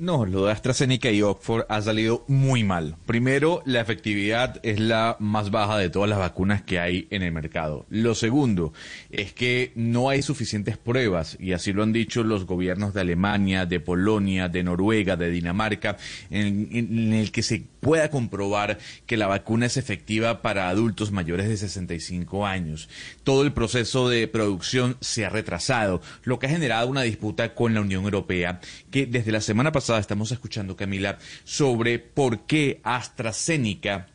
No, 0.00 0.24
lo 0.24 0.46
de 0.46 0.52
AstraZeneca 0.52 1.10
y 1.10 1.20
Oxford 1.20 1.66
ha 1.68 1.82
salido 1.82 2.24
muy 2.26 2.64
mal. 2.64 2.96
Primero, 3.04 3.62
la 3.66 3.82
efectividad 3.82 4.58
es 4.62 4.80
la 4.80 5.18
más 5.20 5.50
baja 5.50 5.76
de 5.76 5.90
todas 5.90 6.08
las 6.08 6.18
vacunas 6.18 6.62
que 6.62 6.80
hay 6.80 7.06
en 7.10 7.22
el 7.22 7.32
mercado. 7.32 7.84
Lo 7.90 8.14
segundo 8.14 8.72
es 9.10 9.34
que 9.34 9.72
no 9.74 10.08
hay 10.08 10.22
suficientes 10.22 10.78
pruebas, 10.78 11.36
y 11.38 11.52
así 11.52 11.74
lo 11.74 11.82
han 11.82 11.92
dicho 11.92 12.24
los 12.24 12.46
gobiernos 12.46 12.94
de 12.94 13.02
Alemania, 13.02 13.66
de 13.66 13.78
Polonia, 13.78 14.48
de 14.48 14.62
Noruega, 14.62 15.16
de 15.16 15.28
Dinamarca, 15.28 15.98
en, 16.30 16.70
en 16.72 17.12
el 17.12 17.30
que 17.30 17.42
se 17.42 17.64
pueda 17.80 18.10
comprobar 18.10 18.78
que 19.06 19.16
la 19.16 19.26
vacuna 19.26 19.66
es 19.66 19.76
efectiva 19.76 20.42
para 20.42 20.68
adultos 20.68 21.10
mayores 21.10 21.48
de 21.48 21.56
65 21.56 22.46
años. 22.46 22.88
Todo 23.24 23.42
el 23.42 23.52
proceso 23.52 24.08
de 24.08 24.28
producción 24.28 24.96
se 25.00 25.24
ha 25.24 25.30
retrasado, 25.30 26.00
lo 26.22 26.38
que 26.38 26.46
ha 26.46 26.50
generado 26.50 26.88
una 26.88 27.02
disputa 27.02 27.54
con 27.54 27.74
la 27.74 27.80
Unión 27.80 28.04
Europea, 28.04 28.60
que 28.90 29.06
desde 29.06 29.32
la 29.32 29.40
semana 29.40 29.72
pasada 29.72 29.98
estamos 29.98 30.32
escuchando, 30.32 30.76
Camila, 30.76 31.18
sobre 31.44 31.98
por 31.98 32.46
qué 32.46 32.80
AstraZeneca 32.84 34.08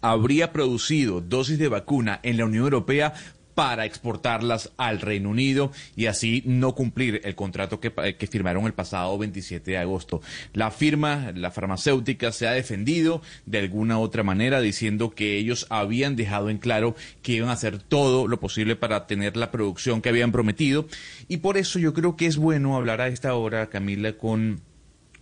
habría 0.00 0.52
producido 0.52 1.20
dosis 1.20 1.58
de 1.58 1.68
vacuna 1.68 2.20
en 2.22 2.36
la 2.36 2.44
Unión 2.44 2.64
Europea 2.64 3.14
para 3.54 3.84
exportarlas 3.84 4.72
al 4.76 5.00
Reino 5.00 5.30
Unido 5.30 5.72
y 5.96 6.06
así 6.06 6.42
no 6.46 6.74
cumplir 6.74 7.20
el 7.24 7.34
contrato 7.34 7.80
que, 7.80 7.92
que, 7.92 8.26
firmaron 8.26 8.66
el 8.66 8.74
pasado 8.74 9.18
27 9.18 9.72
de 9.72 9.78
agosto. 9.78 10.22
La 10.52 10.70
firma, 10.70 11.32
la 11.34 11.50
farmacéutica, 11.50 12.32
se 12.32 12.46
ha 12.46 12.52
defendido 12.52 13.22
de 13.46 13.58
alguna 13.58 13.98
otra 13.98 14.22
manera 14.22 14.60
diciendo 14.60 15.10
que 15.10 15.36
ellos 15.36 15.66
habían 15.70 16.16
dejado 16.16 16.50
en 16.50 16.58
claro 16.58 16.94
que 17.22 17.32
iban 17.32 17.50
a 17.50 17.54
hacer 17.54 17.78
todo 17.78 18.26
lo 18.26 18.40
posible 18.40 18.76
para 18.76 19.06
tener 19.06 19.36
la 19.36 19.50
producción 19.50 20.00
que 20.00 20.08
habían 20.08 20.32
prometido 20.32 20.86
y 21.28 21.38
por 21.38 21.56
eso 21.56 21.78
yo 21.78 21.92
creo 21.92 22.16
que 22.16 22.26
es 22.26 22.36
bueno 22.36 22.76
hablar 22.76 23.00
a 23.00 23.08
esta 23.08 23.34
hora, 23.34 23.68
Camila, 23.68 24.12
con 24.14 24.60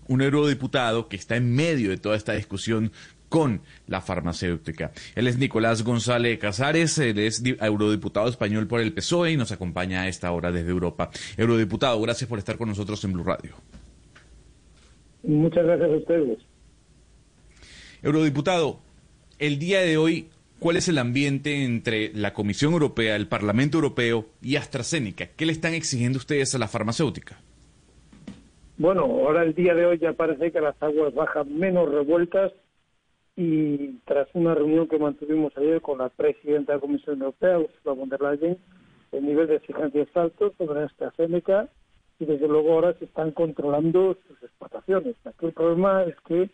un 0.07 0.23
eurodiputado 0.23 1.09
que 1.09 1.17
está 1.17 1.37
en 1.37 1.55
medio 1.55 1.91
de 1.91 1.97
toda 1.97 2.17
esta 2.17 2.33
discusión 2.33 2.93
con 3.31 3.63
la 3.87 4.03
farmacéutica. 4.03 4.91
Él 5.15 5.27
es 5.29 5.39
Nicolás 5.39 5.83
González 5.85 6.39
Casares, 6.39 6.99
él 6.99 7.19
es 7.21 7.43
eurodiputado 7.61 8.29
español 8.29 8.67
por 8.67 8.81
el 8.81 8.93
PSOE 8.93 9.33
y 9.33 9.37
nos 9.39 9.53
acompaña 9.53 10.03
a 10.03 10.09
esta 10.09 10.31
hora 10.33 10.53
desde 10.53 10.69
Europa. 10.71 11.09
Eurodiputado, 11.39 11.99
gracias 12.03 12.29
por 12.29 12.39
estar 12.39 12.59
con 12.59 12.69
nosotros 12.69 13.03
en 13.05 13.13
Blue 13.15 13.25
Radio. 13.25 13.55
Muchas 15.23 15.65
gracias 15.65 15.91
a 15.91 15.97
ustedes. 15.97 16.39
Eurodiputado, 18.03 18.81
el 19.39 19.59
día 19.59 19.81
de 19.81 19.97
hoy, 19.97 20.29
¿cuál 20.59 20.77
es 20.77 20.89
el 20.89 20.99
ambiente 20.99 21.65
entre 21.65 22.13
la 22.15 22.33
Comisión 22.33 22.73
Europea, 22.73 23.15
el 23.15 23.29
Parlamento 23.29 23.79
Europeo 23.79 24.27
y 24.43 24.57
AstraZeneca? 24.57 25.29
¿Qué 25.37 25.47
le 25.47 25.53
están 25.53 25.75
exigiendo 25.75 26.19
ustedes 26.19 26.55
a 26.55 26.59
la 26.59 26.67
farmacéutica? 26.67 27.39
Bueno, 28.79 29.03
ahora 29.03 29.43
el 29.45 29.55
día 29.55 29.75
de 29.75 29.85
hoy 29.87 29.99
ya 29.99 30.15
parece 30.15 30.51
que 30.51 30.61
las 30.61 30.75
aguas 30.83 31.15
bajan 31.15 31.57
menos 31.59 31.91
revueltas 31.93 32.51
y 33.37 33.99
tras 34.05 34.29
una 34.35 34.55
reunión 34.55 34.89
que 34.89 34.99
mantuvimos 34.99 35.57
ayer 35.57 35.81
con 35.81 35.99
la 35.99 36.09
presidenta 36.09 36.73
de 36.73 36.79
la 36.79 36.81
Comisión 36.81 37.21
Europea, 37.21 37.59
Ursula 37.59 37.95
von 37.95 38.09
der 38.09 38.21
Leyen, 38.21 38.59
el 39.13 39.25
nivel 39.25 39.47
de 39.49 39.57
exigencia 39.57 40.03
es 40.03 40.17
alto 40.17 40.53
sobre 40.59 40.85
AstraZeneca 40.85 41.69
y 42.19 42.27
desde 42.27 42.47
luego 42.47 42.75
ahora 42.75 42.95
se 42.95 43.07
están 43.07 43.33
controlando 43.33 44.17
sus 44.27 44.43
exportaciones. 44.43 45.17
Aquí 45.25 45.47
el 45.47 45.53
problema 45.53 46.05
es 46.05 46.15
que 46.27 46.51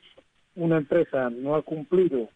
una 0.54 0.78
empresa 0.78 1.28
no 1.30 1.56
ha 1.56 1.62
cumplido 1.62 2.28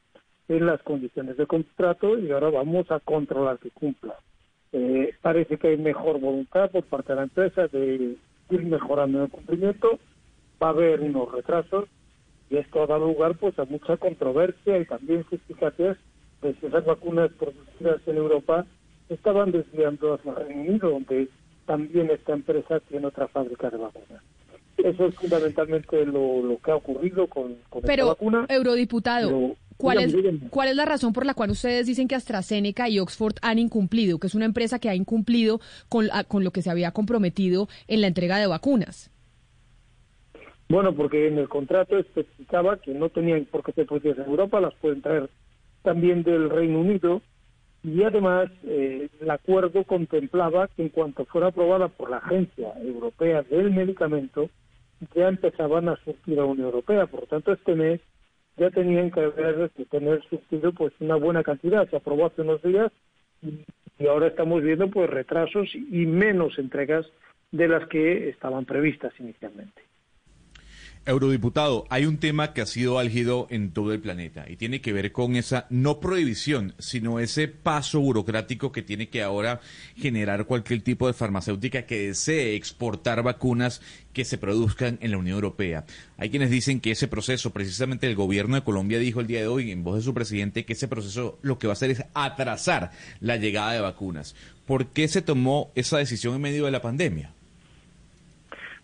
en 0.49 0.67
las 0.67 0.83
condiciones 0.83 1.37
de 1.37 1.47
contrato 1.47 2.19
y 2.19 2.31
ahora 2.33 2.51
vamos 2.51 2.91
a 2.91 3.01
controlar 3.01 3.59
que 3.59 3.71
cumpla. 3.71 4.17
Eh, 4.73 5.15
parece 5.23 5.59
que 5.59 5.69
hay 5.69 5.77
mejor 5.77 6.21
voluntad 6.21 6.71
por 6.71 6.85
parte 6.85 7.13
de 7.13 7.17
la 7.17 7.23
empresa 7.25 7.69
de 7.69 8.17
ir 8.51 8.63
mejorando 8.65 9.25
el 9.25 9.31
cumplimiento, 9.31 9.99
va 10.63 10.69
a 10.69 10.71
haber 10.71 11.01
unos 11.01 11.31
retrasos 11.33 11.89
y 12.51 12.57
esto 12.57 12.83
ha 12.83 12.87
dado 12.87 13.07
lugar 13.07 13.37
pues 13.39 13.59
a 13.59 13.65
mucha 13.65 13.97
controversia 13.97 14.79
y 14.79 14.85
también 14.85 15.23
justificaciones 15.25 15.97
de 16.43 16.55
si 16.55 16.67
esas 16.67 16.85
vacunas 16.85 17.31
producidas 17.39 18.01
en 18.07 18.17
Europa 18.17 18.67
estaban 19.09 19.53
desviando 19.53 20.15
hacia 20.15 20.35
Reino 20.35 20.63
Unido, 20.63 20.91
donde 20.91 21.29
también 21.67 22.11
esta 22.11 22.33
empresa 22.33 22.81
tiene 22.81 23.07
otra 23.07 23.29
fábrica 23.29 23.71
de 23.71 23.77
vacunas. 23.77 24.23
Eso 24.79 25.07
es 25.07 25.15
fundamentalmente 25.17 26.07
lo, 26.07 26.43
lo 26.43 26.59
que 26.59 26.71
ha 26.71 26.77
ocurrido 26.77 27.27
con, 27.27 27.57
con 27.69 27.83
Pero, 27.83 28.05
esta 28.05 28.15
vacuna. 28.15 28.47
eurodiputado, 28.49 29.29
Pero, 29.29 29.57
¿cuál 29.77 29.99
es. 29.99 30.15
¿cuál 30.51 30.69
es 30.69 30.77
la 30.77 30.87
razón 30.87 31.13
por 31.13 31.27
la 31.27 31.35
cual 31.35 31.51
ustedes 31.51 31.87
dicen 31.87 32.09
que 32.09 32.15
AstraZeneca 32.15 32.89
y 32.89 32.99
Oxford 32.99 33.35
han 33.43 33.59
incumplido, 33.59 34.19
que 34.19 34.27
es 34.29 34.35
una 34.35 34.47
empresa 34.47 34.79
que 34.79 34.89
ha 34.89 34.95
incumplido 34.95 35.61
con, 35.91 36.09
a- 36.13 36.25
con 36.25 36.45
lo 36.45 36.51
que 36.53 36.63
se 36.63 36.71
había 36.71 36.93
comprometido 36.93 37.69
en 37.89 38.01
la 38.01 38.07
entrega 38.07 38.39
de 38.39 38.47
vacunas? 38.47 39.11
Bueno, 40.71 40.95
porque 40.95 41.27
en 41.27 41.37
el 41.37 41.49
contrato 41.49 41.99
especificaba 41.99 42.77
que 42.77 42.95
no 42.95 43.09
tenían 43.09 43.45
por 43.47 43.65
qué 43.65 43.73
ser 43.73 43.87
producidas 43.87 44.19
en 44.19 44.31
Europa, 44.31 44.61
las 44.61 44.73
pueden 44.75 45.03
traer 45.03 45.29
también 45.83 46.23
del 46.23 46.49
Reino 46.49 46.79
Unido 46.79 47.23
y 47.83 48.05
además 48.05 48.49
eh, 48.63 49.09
el 49.21 49.31
acuerdo 49.33 49.83
contemplaba 49.83 50.69
que 50.69 50.83
en 50.83 50.91
cuanto 50.91 51.25
fuera 51.25 51.49
aprobada 51.49 51.89
por 51.89 52.09
la 52.09 52.19
Agencia 52.19 52.73
Europea 52.85 53.43
del 53.43 53.73
Medicamento 53.73 54.49
ya 55.17 55.27
empezaban 55.27 55.89
a 55.89 55.97
surtir 56.05 56.39
a 56.39 56.45
Unión 56.45 56.67
Europea. 56.67 57.07
Por 57.07 57.23
lo 57.23 57.27
tanto, 57.27 57.53
este 57.53 57.75
mes 57.75 58.01
ya 58.57 58.71
tenían 58.71 59.11
que 59.11 59.23
haber 59.23 59.71
que 59.71 59.87
tener 59.87 60.23
surtido 60.29 60.73
pues 60.73 60.93
una 61.01 61.17
buena 61.17 61.43
cantidad. 61.43 61.91
Se 61.91 61.97
aprobó 61.97 62.27
hace 62.27 62.43
unos 62.43 62.63
días 62.63 62.93
y 63.99 64.07
ahora 64.07 64.29
estamos 64.29 64.63
viendo 64.63 64.89
pues 64.89 65.11
retrasos 65.11 65.69
y 65.75 66.07
menos 66.07 66.61
entregas 66.61 67.07
de 67.51 67.67
las 67.67 67.89
que 67.89 68.29
estaban 68.29 68.67
previstas 68.67 69.13
inicialmente. 69.19 69.90
Eurodiputado, 71.07 71.87
hay 71.89 72.05
un 72.05 72.19
tema 72.19 72.53
que 72.53 72.61
ha 72.61 72.67
sido 72.67 72.99
álgido 72.99 73.47
en 73.49 73.73
todo 73.73 73.95
el 73.95 74.01
planeta 74.01 74.45
y 74.49 74.57
tiene 74.57 74.83
que 74.83 74.93
ver 74.93 75.13
con 75.13 75.35
esa 75.35 75.67
no 75.71 75.99
prohibición, 75.99 76.75
sino 76.79 77.19
ese 77.21 77.49
paso 77.49 78.01
burocrático 78.01 78.71
que 78.71 78.83
tiene 78.83 79.09
que 79.09 79.23
ahora 79.23 79.61
generar 79.97 80.45
cualquier 80.45 80.83
tipo 80.83 81.07
de 81.07 81.15
farmacéutica 81.15 81.87
que 81.87 82.09
desee 82.09 82.55
exportar 82.55 83.23
vacunas 83.23 83.81
que 84.13 84.27
se 84.27 84.37
produzcan 84.37 84.99
en 85.01 85.13
la 85.13 85.17
Unión 85.19 85.37
Europea. 85.37 85.87
Hay 86.19 86.29
quienes 86.29 86.51
dicen 86.51 86.81
que 86.81 86.91
ese 86.91 87.09
proceso, 87.09 87.51
precisamente 87.51 88.07
el 88.07 88.15
gobierno 88.15 88.57
de 88.57 88.65
Colombia 88.65 88.99
dijo 88.99 89.21
el 89.21 89.27
día 89.27 89.41
de 89.41 89.49
hoy 89.49 89.71
en 89.71 89.83
voz 89.83 89.97
de 89.97 90.03
su 90.03 90.13
presidente 90.13 90.67
que 90.67 90.75
ese 90.75 90.87
proceso 90.87 91.39
lo 91.41 91.59
que 91.59 91.67
va 91.67 91.73
a 91.73 91.75
hacer 91.75 91.91
es 91.91 92.05
atrasar 92.13 92.91
la 93.21 93.37
llegada 93.37 93.73
de 93.73 93.81
vacunas. 93.81 94.37
¿Por 94.67 94.89
qué 94.89 95.09
se 95.09 95.23
tomó 95.23 95.73
esa 95.75 95.97
decisión 95.97 96.35
en 96.35 96.43
medio 96.43 96.67
de 96.67 96.73
la 96.73 96.83
pandemia? 96.83 97.33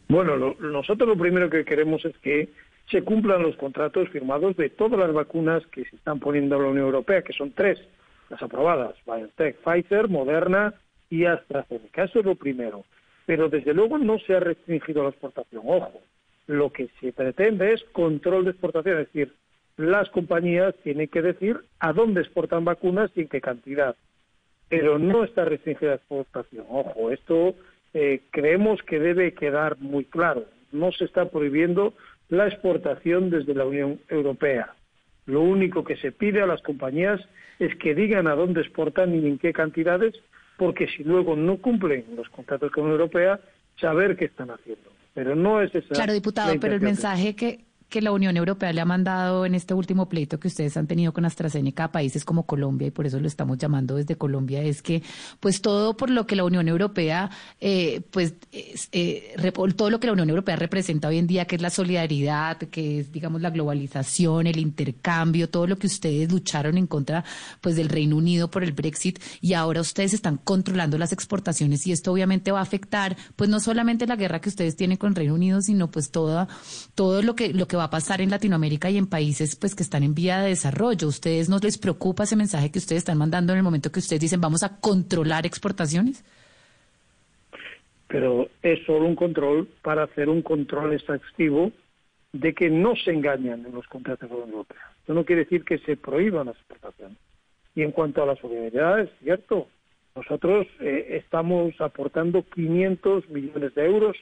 Bueno, 0.09 0.37
lo- 0.37 0.55
nosotros 0.61 1.09
lo 1.09 1.17
primero 1.17 1.51
que 1.51 1.65
queremos 1.65 2.05
es 2.05 2.17
que 2.19 2.49
se 2.91 3.03
cumplan 3.03 3.43
los 3.43 3.57
contratos 3.57 4.09
firmados 4.11 4.57
de 4.57 4.71
todas 4.71 4.99
las 4.99 5.13
vacunas 5.13 5.67
que 5.67 5.85
se 5.85 5.97
están 5.97 6.21
poniendo 6.21 6.57
en 6.57 6.63
la 6.63 6.69
Unión 6.69 6.87
Europea, 6.87 7.23
que 7.23 7.33
son 7.33 7.51
tres, 7.53 7.81
las 8.31 8.41
aprobadas, 8.43 8.95
BioNTech, 9.05 9.57
Pfizer, 9.65 10.09
Moderna 10.09 10.75
y 11.11 11.25
AstraZeneca. 11.25 12.05
Eso 12.05 12.21
es 12.21 12.25
lo 12.25 12.37
primero. 12.37 12.85
Pero 13.27 13.49
desde 13.49 13.75
luego 13.75 13.99
no 13.99 14.19
se 14.21 14.37
ha 14.37 14.41
restringido 14.41 15.03
la 15.03 15.09
exportación. 15.09 15.63
Ojo, 15.67 16.01
lo 16.47 16.71
que 16.73 16.89
se 17.01 17.13
pretende 17.13 17.73
es 17.73 17.83
control 17.93 18.45
de 18.45 18.51
exportación, 18.53 18.99
es 19.01 19.07
decir, 19.07 19.35
las 19.77 20.09
compañías 20.11 20.75
tienen 20.85 21.09
que 21.09 21.23
decir 21.23 21.59
a 21.81 21.93
dónde 21.93 22.21
exportan 22.21 22.65
vacunas 22.65 23.11
y 23.17 23.23
en 23.23 23.29
qué 23.29 23.41
cantidad 23.41 23.97
pero 24.69 24.99
no 24.99 25.23
está 25.25 25.45
restringida 25.45 25.91
la 25.91 25.97
exportación. 25.97 26.65
Ojo, 26.69 27.11
esto 27.11 27.55
eh, 27.99 28.21
creemos 28.31 28.83
que 28.83 28.99
debe 28.99 29.33
quedar 29.33 29.79
muy 29.81 30.05
claro. 30.05 30.45
No 30.71 30.93
se 30.93 31.07
está 31.07 31.31
prohibiendo 31.31 31.95
la 32.29 32.47
exportación 32.47 33.31
desde 33.31 33.55
la 33.55 33.65
Unión 33.65 34.01
Europea. 34.11 34.75
Lo 35.25 35.41
único 35.41 35.83
que 35.83 35.97
se 35.97 36.13
pide 36.13 36.43
a 36.43 36.47
las 36.47 36.61
compañías 36.61 37.23
es 37.59 37.75
que 37.77 37.95
digan 37.95 38.27
a 38.27 38.35
dónde 38.35 38.61
exportan 38.61 39.15
y 39.15 39.27
en 39.27 39.39
qué 39.39 39.55
cantidades, 39.55 40.15
porque 40.59 40.89
si 40.89 41.05
luego 41.05 41.37
no 41.37 41.57
cumplen 41.57 42.05
los 42.17 42.29
contratos 42.29 42.71
con 42.71 42.83
la 42.83 42.89
Unión 42.89 43.01
Europea, 43.01 43.41
saber 43.81 44.15
qué 44.19 44.27
están 44.27 44.51
haciendo. 44.51 44.93
Pero 45.15 45.35
no 45.35 45.63
es 45.63 45.75
esa. 45.75 45.95
Claro, 45.95 46.09
la 46.09 46.13
diputado, 46.13 46.53
pero 46.61 46.75
el 46.75 46.83
mensaje 46.83 47.35
que 47.35 47.61
que 47.89 48.01
la 48.03 48.11
Unión 48.13 48.37
Europea 48.37 48.73
le 48.73 48.81
ha 48.81 48.85
mandado 48.85 49.47
en 49.47 49.55
este 49.55 49.73
último 49.73 50.09
pleito 50.09 50.41
que 50.41 50.49
ustedes 50.49 50.77
han 50.77 50.87
tenido 50.87 51.13
con 51.13 51.25
AstraZeneca 51.25 51.85
a 51.85 51.93
países 51.93 52.25
como 52.25 52.45
Colombia, 52.45 52.89
y 52.89 52.91
por 52.91 53.07
eso 53.07 53.21
lo 53.21 53.29
estamos 53.29 53.59
llamando 53.59 53.97
desde 53.97 54.17
Colombia, 54.17 54.63
es 54.63 54.83
que 54.83 55.03
pues 55.41 55.63
todo 55.63 55.97
por 55.97 56.11
lo 56.11 56.27
que 56.27 56.35
la 56.35 56.45
Unión 56.45 56.69
Europea, 56.69 57.31
eh, 57.61 58.03
pues 58.11 58.35
eh, 58.53 59.37
todo 59.77 59.91
lo 59.91 60.01
que 60.01 60.09
la 60.09 60.15
Unión 60.15 60.31
Europea 60.31 60.57
representa 60.57 61.09
hoy 61.09 61.19
en 61.19 61.27
día, 61.27 61.45
que 61.45 61.57
es 61.57 61.63
la 61.63 61.71
solidaridad, 61.71 62.59
que 62.59 63.01
es, 63.01 63.13
digamos, 63.13 63.41
la 63.41 63.51
globalización, 63.51 64.47
el 64.47 64.59
intercambio, 64.59 65.49
todo 65.49 65.67
lo 65.67 65.79
que 65.79 65.87
ustedes 65.87 66.31
lucharon 66.31 66.79
en 66.79 66.87
contra 66.87 67.25
pues 67.61 67.77
del 67.77 67.89
Reino 67.89 68.17
Unido 68.17 68.51
por 68.51 68.65
el 68.65 68.73
Brexit, 68.73 69.21
y 69.41 69.53
ahora 69.53 69.81
ustedes 69.81 70.13
están 70.13 70.39
controlando 70.39 70.99
las 70.99 71.13
exportaciones, 71.13 71.87
y 71.87 71.93
esto 71.93 72.13
obviamente 72.13 72.51
va 72.51 72.59
a 72.59 72.63
afectar, 72.63 73.17
pues 73.37 73.49
no 73.49 73.61
solamente 73.61 74.07
la 74.07 74.17
guerra 74.17 74.41
que 74.41 74.49
ustedes 74.49 74.75
tienen 74.75 74.97
con 74.97 75.11
el 75.11 75.17
Reino 75.17 75.35
Unido, 75.35 75.63
sino 75.63 75.89
pues 75.91 76.11
toda, 76.11 76.49
todo 76.95 77.23
lo 77.23 77.37
que, 77.37 77.53
lo 77.53 77.69
que 77.69 77.76
va 77.77 77.85
a 77.85 77.91
pasar 77.91 78.21
en 78.21 78.31
Latinoamérica 78.31 78.91
y 78.91 78.99
en 78.99 79.07
países 79.07 79.57
pues 79.57 79.75
que 79.75 79.83
están 79.83 80.03
en 80.03 80.15
vía 80.15 80.41
de 80.41 80.51
desarrollo. 80.51 81.09
¿Ustedes 81.09 81.49
no 81.49 81.59
les 81.59 81.79
preocupa 81.79 82.25
ese 82.25 82.37
mensaje 82.37 82.71
que 82.71 82.79
ustedes 82.79 83.01
están 83.01 83.19
mandando 83.19 83.53
en 83.53 83.59
el 83.59 83.63
momento 83.63 83.91
que 83.91 84.01
ustedes 84.01 84.21
dicen 84.21 84.41
vamos 84.41 84.63
a 84.63 84.81
controlar 84.81 85.47
exportaciones? 85.47 86.25
Pero 88.09 88.49
es 88.63 88.85
solo 88.87 89.07
un 89.07 89.17
control 89.17 89.69
para 89.83 90.05
hacer 90.05 90.29
un 90.29 90.43
control 90.43 90.93
extractivo 90.93 91.73
de 92.33 92.55
que 92.55 92.71
no 92.71 92.95
se 92.97 93.13
engañan 93.13 93.65
en 93.67 93.73
los 93.73 93.87
contratos 93.87 94.29
de 94.29 94.37
la 94.37 94.43
Unión 94.43 94.59
Europea. 94.59 94.91
Eso 95.03 95.15
no 95.15 95.25
quiere 95.25 95.45
decir 95.45 95.65
que 95.65 95.79
se 95.79 95.97
prohíban 95.97 96.47
las 96.47 96.57
exportaciones. 96.57 97.19
Y 97.75 97.83
en 97.83 97.93
cuanto 97.93 98.23
a 98.23 98.27
la 98.27 98.37
solidaridad, 98.37 99.01
es 99.01 99.11
cierto, 99.23 99.69
nosotros 100.15 100.67
eh, 100.81 101.19
estamos 101.23 101.75
aportando 101.81 102.43
500 102.43 103.29
millones 103.29 103.75
de 103.75 103.85
euros 103.85 104.17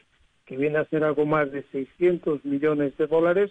que 0.46 0.56
viene 0.56 0.78
a 0.78 0.84
ser 0.86 1.04
algo 1.04 1.26
más 1.26 1.50
de 1.50 1.62
600 1.72 2.44
millones 2.44 2.96
de 2.96 3.06
dólares 3.06 3.50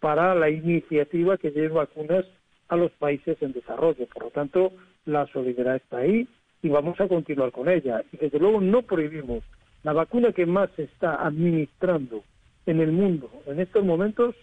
para 0.00 0.34
la 0.34 0.50
iniciativa 0.50 1.36
que 1.36 1.50
lleve 1.50 1.68
vacunas 1.68 2.24
a 2.68 2.76
los 2.76 2.90
países 2.92 3.40
en 3.42 3.52
desarrollo. 3.52 4.06
Por 4.06 4.24
lo 4.24 4.30
tanto, 4.30 4.72
la 5.04 5.26
solidaridad 5.26 5.76
está 5.76 5.98
ahí 5.98 6.26
y 6.62 6.68
vamos 6.68 7.00
a 7.00 7.08
continuar 7.08 7.52
con 7.52 7.68
ella. 7.68 8.02
Y 8.12 8.16
desde 8.16 8.38
luego 8.38 8.60
no 8.60 8.82
prohibimos. 8.82 9.44
La 9.82 9.92
vacuna 9.92 10.32
que 10.32 10.46
más 10.46 10.70
se 10.76 10.84
está 10.84 11.24
administrando 11.26 12.22
en 12.66 12.80
el 12.80 12.92
mundo 12.92 13.30
en 13.46 13.60
estos 13.60 13.84
momentos 13.84 14.34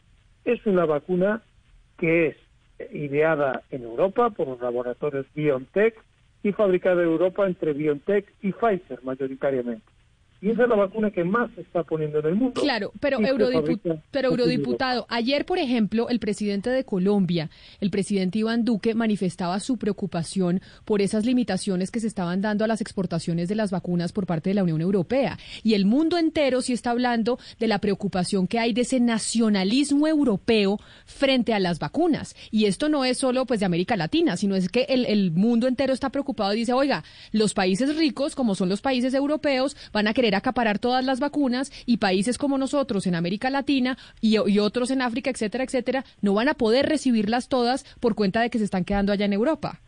es 0.45 0.65
una 0.65 0.85
vacuna 0.85 1.41
que 1.97 2.27
es 2.27 2.37
ideada 2.93 3.63
en 3.71 3.83
Europa 3.83 4.29
por 4.29 4.47
los 4.47 4.61
laboratorios 4.61 5.25
BioNTech 5.33 5.95
y 6.43 6.51
fabricada 6.53 7.01
en 7.01 7.09
Europa 7.09 7.45
entre 7.45 7.73
BioNTech 7.73 8.33
y 8.41 8.53
Pfizer 8.53 8.99
mayoritariamente. 9.03 9.85
Y 10.41 10.51
esa 10.51 10.63
es 10.63 10.69
la 10.69 10.75
vacuna 10.75 11.11
que 11.11 11.23
más 11.23 11.51
se 11.55 11.61
está 11.61 11.83
poniendo 11.83 12.19
en 12.19 12.25
el 12.27 12.35
mundo. 12.35 12.61
Claro, 12.61 12.93
pero, 13.01 13.17
pero 14.11 14.29
eurodiputado, 14.29 15.05
ayer, 15.09 15.45
por 15.45 15.57
ejemplo, 15.57 16.07
el 16.07 16.19
presidente 16.19 16.69
de 16.69 16.85
Colombia, 16.85 17.49
el 17.81 17.89
presidente 17.89 18.39
Iván 18.39 18.63
Duque, 18.63 18.93
manifestaba 18.93 19.59
su 19.59 19.77
preocupación 19.77 20.61
por 20.85 21.01
esas 21.01 21.25
limitaciones 21.25 21.91
que 21.91 21.99
se 21.99 22.07
estaban 22.07 22.39
dando 22.39 22.63
a 22.63 22.67
las 22.67 22.79
exportaciones 22.79 23.49
de 23.49 23.55
las 23.55 23.71
vacunas 23.71 24.13
por 24.13 24.25
parte 24.25 24.49
de 24.49 24.53
la 24.53 24.63
Unión 24.63 24.79
Europea. 24.79 25.37
Y 25.61 25.73
el 25.73 25.85
mundo 25.85 26.17
entero 26.17 26.61
sí 26.61 26.71
está 26.71 26.91
hablando 26.91 27.37
de 27.59 27.67
la 27.67 27.79
preocupación 27.79 28.47
que 28.47 28.59
hay 28.59 28.71
de 28.71 28.81
ese 28.81 29.01
nacionalismo 29.01 30.07
europeo 30.07 30.79
frente 31.05 31.53
a 31.53 31.59
las 31.59 31.79
vacunas. 31.79 32.35
Y 32.49 32.65
esto 32.65 32.87
no 32.87 33.03
es 33.03 33.17
solo 33.17 33.45
pues 33.45 33.59
de 33.59 33.65
América 33.65 33.97
Latina, 33.97 34.37
sino 34.37 34.55
es 34.55 34.69
que 34.69 34.83
el, 34.83 35.05
el 35.05 35.31
mundo 35.31 35.67
entero 35.67 35.91
está 35.91 36.11
preocupado 36.11 36.53
y 36.53 36.59
dice, 36.59 36.71
oiga, 36.71 37.03
los 37.33 37.53
países 37.53 37.97
ricos, 37.97 38.35
como 38.35 38.55
son 38.55 38.69
los 38.69 38.81
países 38.81 39.13
europeos, 39.13 39.75
van 39.91 40.07
a 40.07 40.13
querer 40.13 40.28
acaparar 40.35 40.79
todas 40.79 41.05
las 41.05 41.19
vacunas 41.19 41.71
y 41.85 41.97
países 41.97 42.37
como 42.37 42.57
nosotros 42.57 43.07
en 43.07 43.15
América 43.15 43.49
Latina 43.49 43.97
y, 44.21 44.37
otros 44.59 44.91
en 44.91 45.01
África, 45.01 45.29
etcétera, 45.29 45.63
etcétera, 45.63 46.03
no 46.21 46.33
van 46.33 46.49
a 46.49 46.53
poder 46.53 46.87
recibirlas 46.87 47.49
todas 47.49 47.83
por 47.99 48.15
cuenta 48.15 48.41
de 48.41 48.49
que 48.49 48.59
se 48.59 48.65
están 48.65 48.85
quedando 48.85 49.11
allá 49.11 49.25
en 49.25 49.33
Europa. 49.33 49.79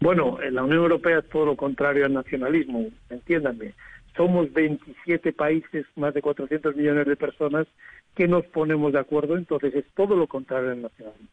Bueno, 0.00 0.42
en 0.42 0.54
la 0.54 0.64
Unión 0.64 0.82
Europea 0.82 1.18
es 1.18 1.28
todo 1.28 1.46
lo 1.46 1.56
contrario 1.56 2.04
al 2.04 2.12
nacionalismo, 2.12 2.86
entiéndanme. 3.08 3.74
Somos 4.16 4.52
27 4.52 5.32
países, 5.32 5.86
más 5.96 6.14
de 6.14 6.22
400 6.22 6.76
millones 6.76 7.06
de 7.06 7.16
personas 7.16 7.66
que 8.14 8.28
nos 8.28 8.44
ponemos 8.46 8.92
de 8.92 9.00
acuerdo, 9.00 9.36
entonces 9.36 9.74
es 9.74 9.84
todo 9.94 10.14
lo 10.14 10.26
contrario 10.26 10.72
al 10.72 10.82
nacionalismo. 10.82 11.28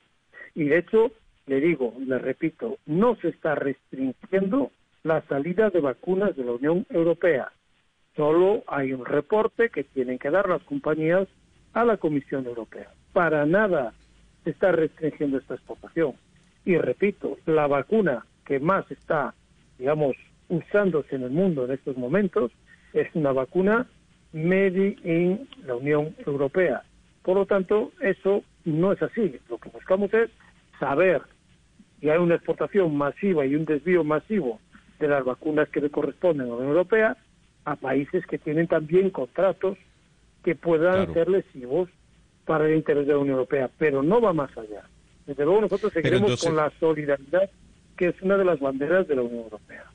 Y 0.55 0.65
de 0.65 0.79
hecho, 0.79 1.11
le 1.47 1.59
digo, 1.59 1.93
le 1.99 2.17
repito, 2.17 2.77
no 2.85 3.15
se 3.17 3.29
está 3.29 3.55
restringiendo 3.55 4.71
la 5.03 5.21
salida 5.27 5.69
de 5.69 5.81
vacunas 5.81 6.35
de 6.35 6.45
la 6.45 6.53
Unión 6.53 6.85
Europea. 6.89 7.51
Solo 8.15 8.63
hay 8.67 8.93
un 8.93 9.05
reporte 9.05 9.69
que 9.69 9.83
tienen 9.83 10.19
que 10.19 10.29
dar 10.29 10.47
las 10.47 10.61
compañías 10.63 11.27
a 11.73 11.85
la 11.85 11.97
Comisión 11.97 12.45
Europea. 12.45 12.89
Para 13.13 13.45
nada 13.45 13.93
se 14.43 14.51
está 14.51 14.71
restringiendo 14.71 15.37
esta 15.37 15.55
exportación. 15.55 16.13
Y 16.65 16.77
repito, 16.77 17.37
la 17.45 17.67
vacuna 17.67 18.25
que 18.45 18.59
más 18.59 18.89
está, 18.91 19.33
digamos, 19.79 20.15
usándose 20.49 21.15
en 21.15 21.23
el 21.23 21.31
mundo 21.31 21.65
en 21.65 21.71
estos 21.71 21.97
momentos 21.97 22.51
es 22.93 23.07
una 23.15 23.31
vacuna 23.31 23.87
made 24.33 24.97
in 25.03 25.47
la 25.65 25.75
Unión 25.75 26.15
Europea. 26.25 26.83
Por 27.23 27.37
lo 27.37 27.45
tanto, 27.45 27.91
eso 28.01 28.43
no 28.65 28.91
es 28.91 29.01
así. 29.01 29.39
Lo 29.49 29.57
que 29.57 29.69
buscamos 29.69 30.13
es 30.13 30.29
saber 30.79 31.21
si 31.99 32.09
hay 32.09 32.17
una 32.17 32.35
exportación 32.35 32.95
masiva 32.95 33.45
y 33.45 33.55
un 33.55 33.65
desvío 33.65 34.03
masivo 34.03 34.59
de 35.01 35.07
las 35.07 35.25
vacunas 35.25 35.67
que 35.69 35.81
le 35.81 35.89
corresponden 35.89 36.47
a 36.47 36.49
la 36.49 36.55
Unión 36.55 36.69
Europea 36.69 37.17
a 37.65 37.75
países 37.75 38.25
que 38.25 38.37
tienen 38.37 38.67
también 38.67 39.09
contratos 39.09 39.77
que 40.43 40.55
puedan 40.55 41.13
ser 41.13 41.27
lesivos 41.27 41.89
para 42.45 42.67
el 42.67 42.75
interés 42.75 43.05
de 43.05 43.13
la 43.13 43.19
Unión 43.19 43.35
Europea, 43.35 43.69
pero 43.77 44.01
no 44.01 44.21
va 44.21 44.33
más 44.33 44.55
allá. 44.57 44.83
Desde 45.25 45.45
luego 45.45 45.61
nosotros 45.61 45.93
seguiremos 45.93 46.41
con 46.43 46.55
la 46.55 46.71
solidaridad, 46.79 47.49
que 47.95 48.07
es 48.07 48.21
una 48.21 48.37
de 48.37 48.45
las 48.45 48.59
banderas 48.59 49.07
de 49.07 49.15
la 49.15 49.21
Unión 49.21 49.43
Europea. 49.43 49.85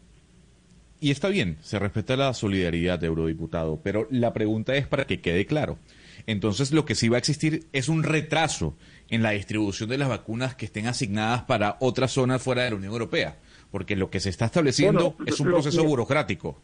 Y 1.00 1.11
está 1.11 1.29
bien, 1.29 1.59
se 1.61 1.79
respeta 1.79 2.17
la 2.17 2.32
solidaridad, 2.32 3.02
eurodiputado, 3.02 3.81
pero 3.82 4.06
la 4.11 4.32
pregunta 4.32 4.76
es 4.76 4.87
para 4.87 5.05
que 5.05 5.20
quede 5.20 5.44
claro. 5.44 5.79
Entonces, 6.26 6.73
lo 6.73 6.85
que 6.85 6.94
sí 6.94 7.09
va 7.09 7.17
a 7.17 7.19
existir 7.19 7.64
es 7.73 7.88
un 7.88 8.02
retraso 8.02 8.75
en 9.09 9.23
la 9.23 9.32
distribución 9.32 9.91
de 9.91 9.99
las 9.99 10.09
vacunas 10.09 10.55
que 10.55 10.67
estén 10.67 10.87
asignadas 10.87 11.43
para 11.43 11.76
otras 11.81 12.12
zonas 12.12 12.43
fuera 12.43 12.62
de 12.62 12.70
la 12.70 12.76
Unión 12.76 12.93
Europea 12.93 13.37
porque 13.76 13.94
lo 13.94 14.08
que 14.08 14.20
se 14.20 14.31
está 14.31 14.46
estableciendo 14.46 15.17
es 15.26 15.38
un 15.38 15.49
proceso 15.49 15.84
burocrático. 15.84 16.56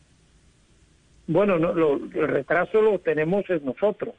Bueno, 1.27 1.59
no, 1.59 1.75
lo, 1.75 1.97
el 1.97 2.27
retraso 2.27 2.81
lo 2.81 3.01
tenemos 3.01 3.45
en 3.51 3.63
nosotros, 3.67 4.15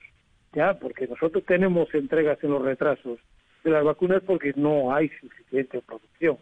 ya, 0.54 0.76
porque 0.76 1.08
nosotros 1.08 1.44
tenemos 1.44 1.92
entregas 1.96 2.38
en 2.44 2.52
los 2.52 2.62
retrasos 2.62 3.18
de 3.64 3.72
las 3.72 3.84
vacunas 3.84 4.22
porque 4.24 4.54
no 4.56 4.94
hay 4.94 5.10
suficiente 5.20 5.82
producción. 5.82 6.38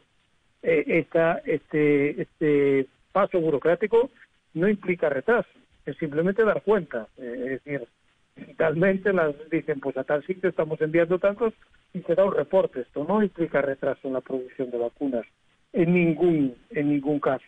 Eh, 0.61 0.83
esta, 0.87 1.41
este, 1.45 2.21
este 2.21 2.85
paso 3.13 3.39
burocrático 3.39 4.09
no 4.53 4.67
implica 4.67 5.07
retraso, 5.07 5.47
es 5.85 5.95
simplemente 5.99 6.43
dar 6.43 6.63
cuenta, 6.63 7.07
eh, 7.17 7.43
es 7.45 7.63
decir, 7.63 7.87
digitalmente 8.35 9.13
las 9.13 9.35
dicen, 9.49 9.79
pues 9.79 9.95
a 9.95 10.03
tal 10.03 10.21
sitio 10.25 10.49
estamos 10.49 10.81
enviando 10.81 11.17
tantos 11.17 11.53
y 11.93 12.01
se 12.01 12.13
da 12.13 12.25
un 12.25 12.35
reporte. 12.35 12.81
Esto 12.81 13.05
no 13.05 13.23
implica 13.23 13.61
retraso 13.61 14.05
en 14.09 14.15
la 14.15 14.21
producción 14.21 14.69
de 14.69 14.79
vacunas 14.79 15.25
en 15.73 15.93
ningún, 15.93 16.55
en 16.69 16.89
ningún 16.89 17.19
caso. 17.19 17.45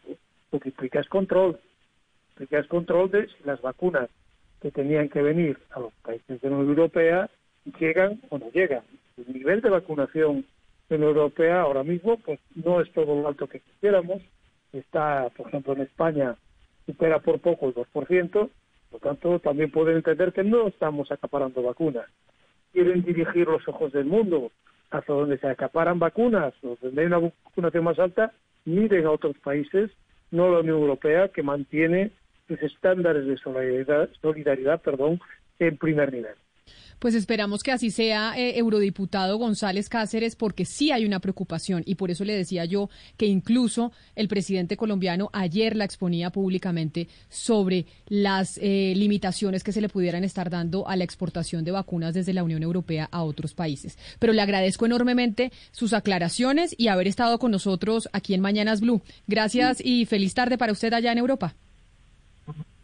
Lo 0.51 0.59
que 0.59 0.69
implica 0.69 0.99
es 0.99 1.07
control. 1.09 1.59
Implica 2.31 2.59
es 2.59 2.67
control 2.67 3.11
de 3.11 3.27
si 3.27 3.43
las 3.43 3.61
vacunas 3.61 4.09
que 4.61 4.71
tenían 4.71 5.09
que 5.09 5.21
venir 5.21 5.57
a 5.71 5.79
los 5.79 5.93
países 5.95 6.39
de 6.41 6.49
la 6.49 6.55
Unión 6.55 6.69
Europea 6.69 7.29
llegan 7.79 8.21
o 8.29 8.37
no 8.37 8.49
llegan. 8.51 8.83
El 9.17 9.33
nivel 9.33 9.61
de 9.61 9.69
vacunación 9.69 10.45
de 10.89 10.97
la 10.97 11.05
Europea 11.05 11.61
ahora 11.61 11.83
mismo 11.83 12.17
pues 12.17 12.39
no 12.55 12.81
es 12.81 12.91
todo 12.93 13.21
lo 13.21 13.27
alto 13.27 13.47
que 13.47 13.59
quisiéramos. 13.59 14.21
Está, 14.71 15.29
por 15.35 15.47
ejemplo, 15.47 15.73
en 15.73 15.81
España 15.81 16.35
supera 16.85 17.19
por 17.19 17.39
poco 17.39 17.67
el 17.67 17.75
2%, 17.75 18.49
por 18.89 18.99
tanto 18.99 19.39
también 19.39 19.71
pueden 19.71 19.97
entender 19.97 20.33
que 20.33 20.43
no 20.43 20.67
estamos 20.67 21.11
acaparando 21.11 21.61
vacunas. 21.61 22.05
Quieren 22.71 23.03
dirigir 23.03 23.47
los 23.47 23.67
ojos 23.67 23.91
del 23.91 24.05
mundo 24.05 24.51
hasta 24.93 25.11
donde 25.11 25.39
se 25.39 25.47
acaparan 25.47 25.97
vacunas 25.97 26.53
donde 26.61 27.01
hay 27.01 27.07
una 27.07 27.17
vacunación 27.17 27.83
más 27.83 27.97
alta, 27.97 28.31
miren 28.65 29.05
a 29.05 29.11
otros 29.11 29.37
países, 29.39 29.89
no 30.31 30.51
la 30.51 30.59
Unión 30.59 30.77
Europea, 30.77 31.29
que 31.29 31.41
mantiene 31.41 32.11
sus 32.47 32.61
estándares 32.61 33.25
de 33.25 33.37
solidaridad, 33.37 34.09
solidaridad 34.21 34.81
perdón, 34.81 35.19
en 35.59 35.77
primer 35.77 36.13
nivel. 36.13 36.35
Pues 37.03 37.15
esperamos 37.15 37.63
que 37.63 37.73
así 37.73 37.91
sea, 37.91 38.31
eh, 38.37 38.57
eurodiputado 38.57 39.37
González 39.37 39.89
Cáceres, 39.89 40.37
porque 40.37 40.63
sí 40.63 40.91
hay 40.93 41.03
una 41.03 41.19
preocupación 41.19 41.83
y 41.85 41.95
por 41.95 42.11
eso 42.11 42.23
le 42.23 42.33
decía 42.33 42.63
yo 42.63 42.89
que 43.17 43.25
incluso 43.25 43.91
el 44.15 44.29
presidente 44.29 44.77
colombiano 44.77 45.29
ayer 45.33 45.75
la 45.75 45.83
exponía 45.83 46.29
públicamente 46.29 47.09
sobre 47.27 47.87
las 48.07 48.57
eh, 48.61 48.93
limitaciones 48.95 49.65
que 49.65 49.73
se 49.73 49.81
le 49.81 49.89
pudieran 49.89 50.23
estar 50.23 50.49
dando 50.49 50.87
a 50.87 50.95
la 50.95 51.03
exportación 51.03 51.65
de 51.65 51.71
vacunas 51.71 52.13
desde 52.13 52.31
la 52.31 52.45
Unión 52.45 52.63
Europea 52.63 53.09
a 53.11 53.23
otros 53.23 53.53
países. 53.53 53.97
Pero 54.17 54.31
le 54.31 54.41
agradezco 54.41 54.85
enormemente 54.85 55.51
sus 55.71 55.91
aclaraciones 55.91 56.73
y 56.77 56.87
haber 56.87 57.09
estado 57.09 57.37
con 57.37 57.51
nosotros 57.51 58.07
aquí 58.13 58.33
en 58.33 58.39
Mañanas 58.39 58.79
Blue. 58.79 59.01
Gracias 59.27 59.81
y 59.83 60.05
feliz 60.05 60.33
tarde 60.33 60.57
para 60.57 60.71
usted 60.71 60.93
allá 60.93 61.11
en 61.11 61.17
Europa. 61.17 61.53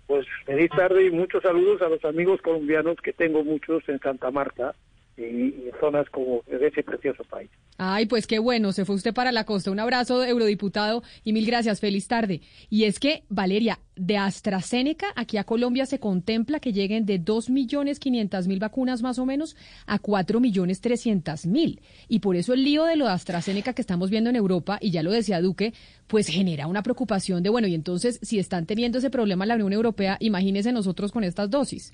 Pues 0.10 0.26
feliz 0.44 0.72
tarde 0.72 1.06
y 1.06 1.12
muchos 1.12 1.44
saludos 1.44 1.84
a 1.84 1.88
los 1.88 2.04
amigos 2.04 2.42
colombianos 2.42 2.98
que 2.98 3.14
tengo 3.14 3.44
muchos 3.44 3.88
en 3.88 4.00
Santa 4.00 4.32
Marta 4.32 4.74
y, 5.20 5.70
zonas 5.80 6.10
como 6.10 6.44
ese 6.48 6.84
precioso 6.84 7.24
país. 7.24 7.50
Ay, 7.78 8.06
pues 8.06 8.28
qué 8.28 8.40
bueno, 8.40 8.72
se 8.74 8.86
fue 8.86 8.96
usted 8.96 9.14
para 9.14 9.32
la 9.32 9.46
costa. 9.46 9.72
Un 9.72 9.80
abrazo, 9.80 10.26
eurodiputado, 10.26 11.04
y 11.24 11.34
mil 11.34 11.46
gracias, 11.46 11.80
feliz 11.80 12.08
tarde. 12.08 12.42
Y 12.70 12.84
es 12.84 13.00
que, 13.00 13.24
Valeria, 13.30 13.80
de 13.96 14.18
AstraZeneca, 14.18 15.08
aquí 15.16 15.38
a 15.38 15.44
Colombia 15.44 15.86
se 15.86 16.00
contempla 16.00 16.60
que 16.60 16.74
lleguen 16.74 17.06
de 17.06 17.22
2.500.000 17.22 18.60
vacunas 18.60 19.02
más 19.02 19.20
o 19.20 19.26
menos 19.26 19.56
a 19.86 20.00
4.300.000. 20.00 21.80
Y 22.08 22.20
por 22.20 22.36
eso 22.36 22.54
el 22.54 22.64
lío 22.64 22.86
de 22.86 22.96
lo 22.96 23.06
de 23.06 23.12
AstraZeneca 23.12 23.74
que 23.74 23.82
estamos 23.82 24.10
viendo 24.10 24.30
en 24.30 24.36
Europa, 24.36 24.78
y 24.82 24.92
ya 24.92 25.04
lo 25.04 25.12
decía 25.12 25.42
Duque, 25.42 25.74
pues 26.08 26.28
genera 26.28 26.68
una 26.68 26.84
preocupación 26.84 27.44
de, 27.44 27.50
bueno, 27.50 27.68
y 27.68 27.76
entonces, 27.76 28.20
si 28.22 28.40
están 28.40 28.66
teniendo 28.66 28.98
ese 28.98 29.10
problema 29.10 29.44
en 29.44 29.50
la 29.50 29.56
Unión 29.56 29.74
Europea, 29.74 30.18
imagínense 30.20 30.72
nosotros 30.72 31.12
con 31.12 31.24
estas 31.24 31.50
dosis. 31.50 31.94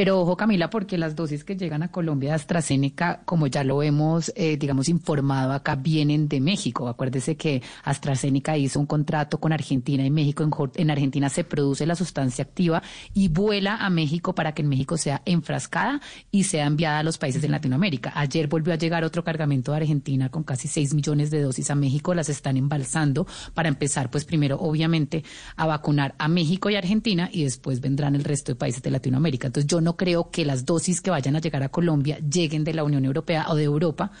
Pero 0.00 0.18
ojo, 0.18 0.34
Camila, 0.34 0.70
porque 0.70 0.96
las 0.96 1.14
dosis 1.14 1.44
que 1.44 1.58
llegan 1.58 1.82
a 1.82 1.88
Colombia 1.88 2.30
de 2.30 2.36
AstraZeneca, 2.36 3.20
como 3.26 3.48
ya 3.48 3.64
lo 3.64 3.82
hemos, 3.82 4.32
eh, 4.34 4.56
digamos, 4.56 4.88
informado 4.88 5.52
acá, 5.52 5.74
vienen 5.74 6.26
de 6.26 6.40
México. 6.40 6.88
Acuérdese 6.88 7.36
que 7.36 7.62
AstraZeneca 7.84 8.56
hizo 8.56 8.80
un 8.80 8.86
contrato 8.86 9.38
con 9.38 9.52
Argentina 9.52 10.02
y 10.02 10.10
México. 10.10 10.70
En, 10.76 10.90
Argentina 10.90 11.28
se 11.28 11.44
produce 11.44 11.84
la 11.84 11.96
sustancia 11.96 12.44
activa 12.44 12.82
y 13.12 13.28
vuela 13.28 13.76
a 13.76 13.90
México 13.90 14.34
para 14.34 14.54
que 14.54 14.62
en 14.62 14.70
México 14.70 14.96
sea 14.96 15.20
enfrascada 15.26 16.00
y 16.30 16.44
sea 16.44 16.64
enviada 16.64 17.00
a 17.00 17.02
los 17.02 17.18
países 17.18 17.42
de 17.42 17.50
Latinoamérica. 17.50 18.10
Ayer 18.14 18.48
volvió 18.48 18.72
a 18.72 18.78
llegar 18.78 19.04
otro 19.04 19.22
cargamento 19.22 19.72
de 19.72 19.80
Argentina 19.80 20.30
con 20.30 20.44
casi 20.44 20.66
6 20.66 20.94
millones 20.94 21.30
de 21.30 21.42
dosis 21.42 21.70
a 21.70 21.74
México. 21.74 22.14
Las 22.14 22.30
están 22.30 22.56
embalsando 22.56 23.26
para 23.52 23.68
empezar, 23.68 24.10
pues 24.10 24.24
primero, 24.24 24.56
obviamente, 24.60 25.24
a 25.56 25.66
vacunar 25.66 26.14
a 26.16 26.26
México 26.28 26.70
y 26.70 26.76
Argentina 26.76 27.28
y 27.30 27.44
después 27.44 27.82
vendrán 27.82 28.14
el 28.14 28.24
resto 28.24 28.52
de 28.52 28.56
países 28.56 28.82
de 28.82 28.90
Latinoamérica. 28.90 29.48
Entonces, 29.48 29.70
yo 29.70 29.82
no 29.82 29.89
creo 29.96 30.30
que 30.30 30.44
las 30.44 30.64
dosis 30.64 31.00
que 31.00 31.10
vayan 31.10 31.36
a 31.36 31.40
llegar 31.40 31.62
a 31.62 31.68
Colombia 31.68 32.18
lleguen 32.18 32.64
de 32.64 32.74
la 32.74 32.84
Unión 32.84 33.04
Europea 33.04 33.46
o 33.48 33.54
de 33.54 33.64
Europa. 33.64 34.12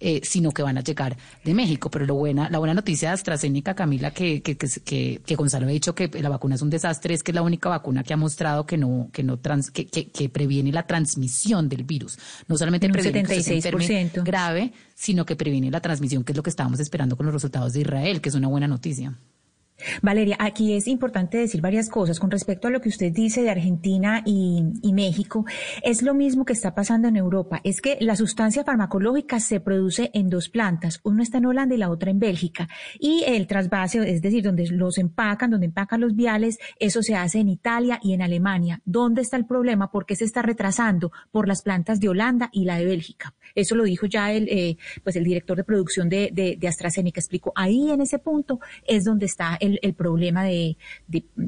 Eh, 0.00 0.20
sino 0.24 0.50
que 0.50 0.62
van 0.62 0.76
a 0.76 0.82
llegar 0.82 1.16
de 1.44 1.54
México. 1.54 1.88
Pero 1.90 2.04
lo 2.04 2.14
buena, 2.14 2.50
la 2.50 2.58
buena 2.58 2.74
noticia 2.74 3.08
de 3.08 3.14
AstraZeneca, 3.14 3.74
Camila, 3.74 4.10
que, 4.10 4.42
que, 4.42 4.56
que, 4.56 5.22
que, 5.24 5.34
Gonzalo 5.34 5.66
ha 5.66 5.70
dicho 5.70 5.94
que 5.94 6.08
la 6.20 6.28
vacuna 6.28 6.56
es 6.56 6.62
un 6.62 6.68
desastre, 6.68 7.14
es 7.14 7.22
que 7.22 7.30
es 7.30 7.34
la 7.34 7.42
única 7.42 7.68
vacuna 7.68 8.02
que 8.02 8.12
ha 8.12 8.16
mostrado 8.16 8.66
que 8.66 8.76
no, 8.76 9.08
que 9.12 9.22
no 9.22 9.38
trans, 9.38 9.70
que, 9.70 9.86
que, 9.86 10.28
previene 10.28 10.72
la 10.72 10.86
transmisión 10.86 11.68
del 11.68 11.84
virus. 11.84 12.18
No 12.48 12.58
solamente 12.58 12.88
previene 12.90 13.20
un 13.20 13.26
76%. 13.26 14.24
grave, 14.24 14.72
sino 14.94 15.24
que 15.24 15.36
previene 15.36 15.70
la 15.70 15.80
transmisión, 15.80 16.24
que 16.24 16.32
es 16.32 16.36
lo 16.36 16.42
que 16.42 16.50
estábamos 16.50 16.80
esperando 16.80 17.16
con 17.16 17.26
los 17.26 17.32
resultados 17.32 17.72
de 17.72 17.80
Israel, 17.80 18.20
que 18.20 18.28
es 18.28 18.34
una 18.34 18.48
buena 18.48 18.66
noticia. 18.66 19.16
Valeria, 20.02 20.36
aquí 20.38 20.74
es 20.74 20.86
importante 20.86 21.38
decir 21.38 21.60
varias 21.60 21.88
cosas 21.88 22.18
con 22.20 22.30
respecto 22.30 22.68
a 22.68 22.70
lo 22.70 22.80
que 22.80 22.88
usted 22.88 23.12
dice 23.12 23.42
de 23.42 23.50
Argentina 23.50 24.22
y, 24.24 24.62
México. 24.94 25.44
Es 25.82 26.02
lo 26.02 26.14
mismo 26.14 26.44
que 26.44 26.52
está 26.52 26.72
pasando 26.72 27.08
en 27.08 27.16
Europa. 27.16 27.60
Es 27.64 27.80
que 27.80 27.98
la 28.00 28.14
sustancia 28.14 28.62
farmacológica 28.62 29.40
se 29.40 29.58
produce 29.58 30.10
en 30.14 30.30
dos 30.30 30.48
plantas. 30.48 31.00
Una 31.02 31.24
está 31.24 31.38
en 31.38 31.46
Holanda 31.46 31.74
y 31.74 31.78
la 31.78 31.90
otra 31.90 32.12
en 32.12 32.20
Bélgica. 32.20 32.68
Y 33.00 33.24
el 33.26 33.48
trasvase, 33.48 34.08
es 34.08 34.22
decir, 34.22 34.44
donde 34.44 34.68
los 34.68 34.98
empacan, 34.98 35.50
donde 35.50 35.66
empacan 35.66 36.00
los 36.00 36.14
viales, 36.14 36.58
eso 36.78 37.02
se 37.02 37.16
hace 37.16 37.40
en 37.40 37.48
Italia 37.48 37.98
y 38.02 38.12
en 38.12 38.22
Alemania. 38.22 38.80
¿Dónde 38.84 39.22
está 39.22 39.36
el 39.36 39.46
problema? 39.46 39.90
¿Por 39.90 40.06
qué 40.06 40.14
se 40.14 40.24
está 40.24 40.42
retrasando? 40.42 41.10
Por 41.32 41.48
las 41.48 41.62
plantas 41.62 41.98
de 41.98 42.08
Holanda 42.08 42.50
y 42.52 42.64
la 42.64 42.78
de 42.78 42.84
Bélgica. 42.84 43.34
Eso 43.56 43.74
lo 43.74 43.82
dijo 43.82 44.06
ya 44.06 44.32
el, 44.32 44.48
eh, 44.48 44.76
pues 45.02 45.16
el 45.16 45.24
director 45.24 45.56
de 45.56 45.64
producción 45.64 46.08
de, 46.08 46.30
de, 46.32 46.56
de 46.56 46.68
AstraZeneca. 46.68 47.20
Explicó, 47.20 47.52
ahí 47.56 47.90
en 47.90 48.00
ese 48.00 48.20
punto 48.20 48.60
es 48.86 49.04
donde 49.04 49.26
está 49.26 49.56
el, 49.60 49.73
problema 49.96 50.44
de, 50.44 50.76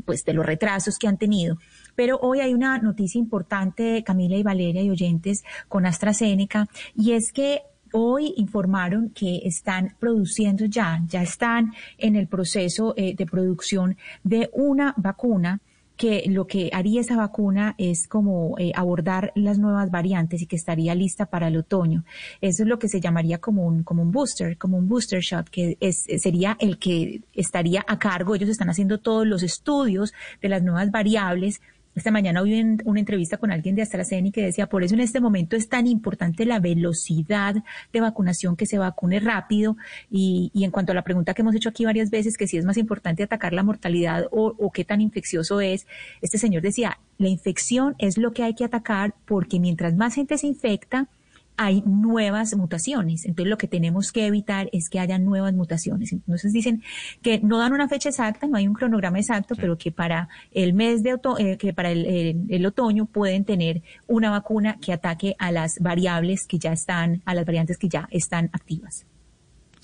pues, 0.04 0.24
de 0.24 0.32
los 0.32 0.46
retrasos 0.46 0.98
que 0.98 1.08
han 1.08 1.18
tenido. 1.18 1.58
Pero 1.94 2.18
hoy 2.20 2.40
hay 2.40 2.54
una 2.54 2.78
noticia 2.78 3.18
importante, 3.18 4.02
Camila 4.04 4.36
y 4.36 4.42
Valeria 4.42 4.82
y 4.82 4.90
oyentes, 4.90 5.44
con 5.68 5.86
AstraZeneca, 5.86 6.68
y 6.94 7.12
es 7.12 7.32
que 7.32 7.62
hoy 7.92 8.34
informaron 8.36 9.10
que 9.10 9.40
están 9.44 9.96
produciendo 9.98 10.66
ya, 10.66 11.00
ya 11.06 11.22
están 11.22 11.72
en 11.98 12.16
el 12.16 12.28
proceso 12.28 12.94
eh, 12.96 13.14
de 13.16 13.26
producción 13.26 13.96
de 14.22 14.50
una 14.52 14.94
vacuna 14.96 15.60
que 15.96 16.24
lo 16.28 16.46
que 16.46 16.70
haría 16.72 17.00
esa 17.00 17.16
vacuna 17.16 17.74
es 17.78 18.06
como 18.06 18.56
eh, 18.58 18.72
abordar 18.74 19.32
las 19.34 19.58
nuevas 19.58 19.90
variantes 19.90 20.42
y 20.42 20.46
que 20.46 20.56
estaría 20.56 20.94
lista 20.94 21.26
para 21.26 21.48
el 21.48 21.56
otoño. 21.56 22.04
Eso 22.40 22.62
es 22.62 22.68
lo 22.68 22.78
que 22.78 22.88
se 22.88 23.00
llamaría 23.00 23.38
como 23.38 23.66
un, 23.66 23.82
como 23.82 24.02
un 24.02 24.12
booster, 24.12 24.58
como 24.58 24.76
un 24.76 24.88
booster 24.88 25.20
shot, 25.20 25.48
que 25.48 25.76
es, 25.80 26.04
sería 26.18 26.56
el 26.60 26.78
que 26.78 27.22
estaría 27.32 27.84
a 27.86 27.98
cargo. 27.98 28.34
Ellos 28.34 28.50
están 28.50 28.70
haciendo 28.70 28.98
todos 28.98 29.26
los 29.26 29.42
estudios 29.42 30.12
de 30.42 30.48
las 30.48 30.62
nuevas 30.62 30.90
variables 30.90 31.60
esta 31.96 32.10
mañana 32.10 32.42
hubo 32.42 32.50
una 32.84 33.00
entrevista 33.00 33.38
con 33.38 33.50
alguien 33.50 33.74
de 33.74 33.80
AstraZeneca 33.80 34.34
que 34.34 34.42
decía, 34.42 34.66
por 34.66 34.84
eso 34.84 34.94
en 34.94 35.00
este 35.00 35.18
momento 35.18 35.56
es 35.56 35.70
tan 35.70 35.86
importante 35.86 36.44
la 36.44 36.60
velocidad 36.60 37.56
de 37.90 38.00
vacunación, 38.00 38.54
que 38.54 38.66
se 38.66 38.76
vacune 38.76 39.18
rápido. 39.18 39.78
Y, 40.10 40.52
en 40.54 40.70
cuanto 40.70 40.92
a 40.92 40.94
la 40.94 41.02
pregunta 41.02 41.32
que 41.32 41.40
hemos 41.40 41.54
hecho 41.54 41.70
aquí 41.70 41.86
varias 41.86 42.10
veces, 42.10 42.36
que 42.36 42.46
si 42.46 42.58
es 42.58 42.66
más 42.66 42.76
importante 42.76 43.22
atacar 43.22 43.54
la 43.54 43.62
mortalidad 43.62 44.26
o, 44.30 44.54
o 44.58 44.70
qué 44.70 44.84
tan 44.84 45.00
infeccioso 45.00 45.62
es, 45.62 45.86
este 46.20 46.36
señor 46.36 46.62
decía, 46.62 46.98
la 47.16 47.28
infección 47.28 47.94
es 47.98 48.18
lo 48.18 48.32
que 48.32 48.42
hay 48.42 48.54
que 48.54 48.64
atacar 48.64 49.14
porque 49.24 49.58
mientras 49.58 49.96
más 49.96 50.14
gente 50.14 50.36
se 50.36 50.46
infecta, 50.46 51.08
hay 51.56 51.82
nuevas 51.86 52.54
mutaciones. 52.56 53.24
Entonces 53.24 53.50
lo 53.50 53.58
que 53.58 53.68
tenemos 53.68 54.12
que 54.12 54.26
evitar 54.26 54.68
es 54.72 54.88
que 54.88 55.00
haya 55.00 55.18
nuevas 55.18 55.54
mutaciones. 55.54 56.12
Entonces 56.12 56.52
dicen 56.52 56.82
que 57.22 57.40
no 57.40 57.58
dan 57.58 57.72
una 57.72 57.88
fecha 57.88 58.08
exacta, 58.08 58.46
no 58.46 58.56
hay 58.56 58.66
un 58.68 58.74
cronograma 58.74 59.18
exacto, 59.18 59.54
pero 59.56 59.78
que 59.78 59.92
para 59.92 60.28
el 60.52 60.72
mes 60.72 61.02
de 61.02 61.14
otoño, 61.14 61.38
eh, 61.38 61.56
que 61.56 61.72
para 61.72 61.90
el, 61.90 62.66
otoño 62.66 63.06
pueden 63.06 63.44
tener 63.44 63.82
una 64.06 64.30
vacuna 64.30 64.78
que 64.80 64.92
ataque 64.92 65.36
a 65.38 65.52
las 65.52 65.78
variables 65.80 66.46
que 66.46 66.58
ya 66.58 66.72
están, 66.72 67.22
a 67.24 67.34
las 67.34 67.46
variantes 67.46 67.78
que 67.78 67.88
ya 67.88 68.08
están 68.10 68.50
activas. 68.52 69.06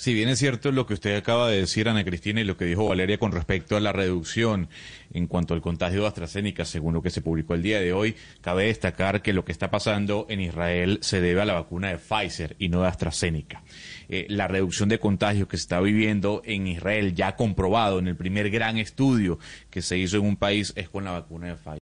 Si 0.03 0.15
bien 0.15 0.29
es 0.29 0.41
cierto 0.41 0.73
lo 0.73 0.85
que 0.85 0.95
usted 0.95 1.15
acaba 1.15 1.49
de 1.49 1.59
decir, 1.59 1.89
Ana 1.89 2.03
Cristina, 2.03 2.41
y 2.41 2.45
lo 2.45 2.57
que 2.57 2.65
dijo 2.65 2.89
Valeria 2.89 3.19
con 3.19 3.31
respecto 3.31 3.77
a 3.77 3.81
la 3.81 3.93
reducción 3.93 4.69
en 5.15 5.29
cuanto 5.29 5.55
al 5.55 5.63
contagio 5.63 6.01
de 6.01 6.09
AstraZeneca, 6.09 6.65
según 6.65 6.95
lo 6.95 7.03
que 7.03 7.11
se 7.11 7.21
publicó 7.21 7.55
el 7.55 7.63
día 7.63 7.79
de 7.79 7.93
hoy, 7.93 8.17
cabe 8.41 8.65
destacar 8.65 9.23
que 9.23 9.33
lo 9.33 9.45
que 9.45 9.53
está 9.53 9.71
pasando 9.71 10.27
en 10.29 10.41
Israel 10.41 10.99
se 11.03 11.21
debe 11.21 11.43
a 11.43 11.45
la 11.45 11.55
vacuna 11.55 11.91
de 11.91 11.99
Pfizer 11.99 12.57
y 12.59 12.69
no 12.69 12.83
de 12.83 12.89
AstraZeneca. 12.89 13.63
Eh, 14.09 14.27
la 14.29 14.49
reducción 14.49 14.89
de 14.89 14.99
contagios 14.99 15.47
que 15.47 15.57
se 15.57 15.63
está 15.63 15.81
viviendo 15.81 16.43
en 16.45 16.67
Israel, 16.67 17.15
ya 17.15 17.37
comprobado 17.37 18.01
en 18.01 18.09
el 18.09 18.17
primer 18.17 18.51
gran 18.51 18.79
estudio 18.79 19.39
que 19.71 19.83
se 19.83 19.99
hizo 19.99 20.17
en 20.17 20.25
un 20.25 20.37
país, 20.37 20.73
es 20.75 20.89
con 20.89 21.05
la 21.05 21.13
vacuna 21.13 21.47
de 21.47 21.55
Pfizer. 21.55 21.82